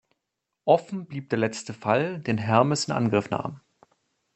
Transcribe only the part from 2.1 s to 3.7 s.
den Hermes in Angriff nahm.